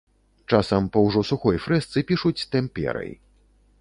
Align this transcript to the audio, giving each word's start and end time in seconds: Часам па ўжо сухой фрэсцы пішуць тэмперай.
Часам 0.55 0.87
па 0.95 1.03
ўжо 1.07 1.21
сухой 1.31 1.61
фрэсцы 1.67 2.03
пішуць 2.13 2.45
тэмперай. 2.57 3.11